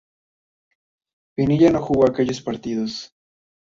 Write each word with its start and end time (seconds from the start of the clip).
Pinilla 1.37 1.69
no 1.69 1.79
jugó 1.83 2.07
aquellos 2.09 2.41
partidos. 2.41 3.13